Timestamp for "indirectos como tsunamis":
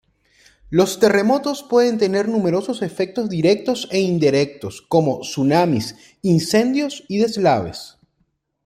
3.99-5.95